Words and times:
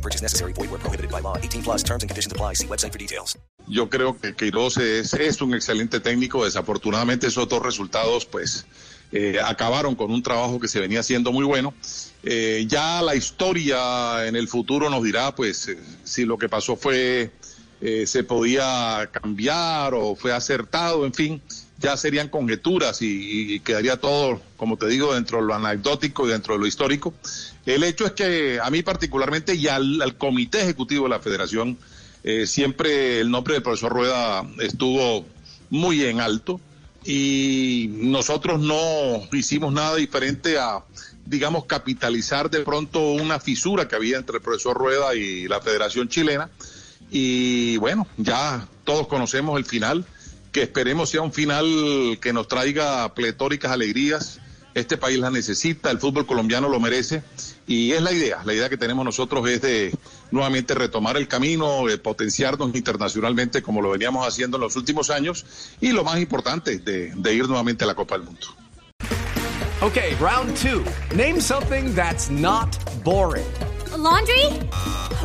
No 0.00 0.02
purchase 0.02 0.22
necessary. 0.22 0.54
Void 0.54 0.70
where 0.70 0.80
prohibited 0.80 1.10
by 1.10 1.20
law. 1.20 1.36
18 1.36 1.62
plus 1.62 1.82
terms 1.82 2.02
and 2.02 2.08
conditions 2.08 2.32
apply. 2.32 2.54
See 2.54 2.66
website 2.66 2.92
for 2.92 2.98
details. 2.98 3.36
Yo 3.68 3.90
creo 3.90 4.18
que 4.18 4.34
Queiroz 4.34 4.78
es, 4.78 5.42
un 5.42 5.54
excelente 5.54 6.00
técnico. 6.00 6.44
Desafortunadamente 6.44 7.26
esos 7.26 7.46
dos 7.48 7.62
resultados 7.62 8.24
pues 8.24 8.64
eh, 9.12 9.38
acabaron 9.44 9.94
con 9.94 10.10
un 10.10 10.22
trabajo 10.22 10.58
que 10.58 10.68
se 10.68 10.80
venía 10.80 11.00
haciendo 11.00 11.32
muy 11.32 11.44
bueno. 11.44 11.74
Eh, 12.22 12.64
ya 12.66 13.02
la 13.02 13.14
historia 13.14 14.26
en 14.26 14.36
el 14.36 14.48
futuro 14.48 14.88
nos 14.88 15.02
dirá 15.02 15.34
pues 15.34 15.68
eh, 15.68 15.78
si 16.02 16.24
lo 16.24 16.38
que 16.38 16.48
pasó 16.48 16.76
fue 16.76 17.30
se 18.04 18.24
podía 18.24 19.08
cambiar 19.10 19.94
o 19.94 20.14
fue 20.14 20.34
acertado, 20.34 21.06
en 21.06 21.14
fin, 21.14 21.42
ya 21.80 21.96
serían 21.96 22.28
conjeturas 22.28 22.98
y, 23.00 23.60
quedaría 23.60 23.96
todo, 23.96 24.40
como 24.56 24.76
te 24.76 24.86
digo, 24.86 25.14
dentro 25.14 25.38
de 25.38 25.44
lo 25.44 25.54
anecdótico 25.54 26.26
y 26.26 26.30
dentro 26.30 26.54
de 26.54 26.60
lo 26.60 26.66
histórico. 26.66 27.14
El 27.66 27.82
hecho 27.84 28.06
es 28.06 28.12
que 28.12 28.60
a 28.62 28.70
mí 28.70 28.82
particularmente 28.82 29.54
y 29.54 29.66
al, 29.66 30.00
al 30.02 30.16
comité 30.16 30.62
ejecutivo 30.62 31.04
de 31.04 31.10
la 31.10 31.20
federación, 31.20 31.78
eh, 32.22 32.46
siempre 32.46 33.20
el 33.20 33.30
nombre 33.30 33.54
del 33.54 33.62
profesor 33.62 33.92
Rueda 33.92 34.46
estuvo 34.58 35.24
muy 35.70 36.04
en 36.04 36.20
alto 36.20 36.60
y 37.04 37.88
nosotros 37.92 38.60
no 38.60 39.26
hicimos 39.32 39.72
nada 39.72 39.96
diferente 39.96 40.58
a, 40.58 40.84
digamos, 41.24 41.64
capitalizar 41.64 42.50
de 42.50 42.60
pronto 42.60 43.12
una 43.12 43.40
fisura 43.40 43.88
que 43.88 43.96
había 43.96 44.18
entre 44.18 44.36
el 44.36 44.42
profesor 44.42 44.76
Rueda 44.76 45.14
y 45.14 45.48
la 45.48 45.60
Federación 45.60 46.08
Chilena. 46.08 46.50
Y 47.10 47.78
bueno, 47.78 48.06
ya 48.18 48.68
todos 48.84 49.06
conocemos 49.06 49.58
el 49.58 49.64
final, 49.64 50.04
que 50.52 50.62
esperemos 50.62 51.10
sea 51.10 51.22
un 51.22 51.32
final 51.32 52.18
que 52.20 52.32
nos 52.32 52.48
traiga 52.48 53.14
pletóricas 53.14 53.72
alegrías. 53.72 54.40
Este 54.72 54.96
país 54.96 55.18
la 55.18 55.30
necesita, 55.30 55.90
el 55.90 55.98
fútbol 55.98 56.26
colombiano 56.26 56.68
lo 56.68 56.78
merece 56.78 57.24
y 57.66 57.90
es 57.90 58.02
la 58.02 58.12
idea. 58.12 58.42
La 58.44 58.54
idea 58.54 58.68
que 58.68 58.76
tenemos 58.76 59.04
nosotros 59.04 59.48
es 59.48 59.60
de 59.62 59.92
nuevamente 60.30 60.74
retomar 60.74 61.16
el 61.16 61.26
camino, 61.26 61.86
de 61.86 61.98
potenciarnos 61.98 62.72
internacionalmente 62.74 63.62
como 63.62 63.82
lo 63.82 63.90
veníamos 63.90 64.26
haciendo 64.26 64.58
en 64.58 64.62
los 64.62 64.76
últimos 64.76 65.10
años 65.10 65.44
y 65.80 65.90
lo 65.90 66.04
más 66.04 66.20
importante, 66.20 66.78
de, 66.78 67.12
de 67.16 67.34
ir 67.34 67.48
nuevamente 67.48 67.82
a 67.82 67.88
la 67.88 67.94
Copa 67.94 68.16
del 68.16 68.26
Mundo. 68.26 68.46
Okay, 69.82 70.14
round 70.20 70.56
two. 70.56 70.84
Name 71.16 71.40
something 71.40 71.92
that's 71.94 72.30
not 72.30 72.76
boring. 73.02 73.46
A 73.92 73.96
laundry? 73.96 74.44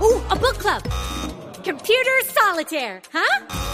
Ooh, 0.00 0.22
a 0.30 0.36
book 0.36 0.58
club. 0.58 0.82
Computer 1.64 2.22
solitaire, 2.32 3.02
huh? 3.12 3.73